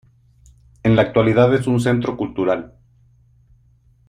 En 0.81 0.95
la 0.95 1.03
actualidad 1.03 1.53
es 1.53 1.67
un 1.67 1.79
centro 1.79 2.17
cultural. 2.17 2.73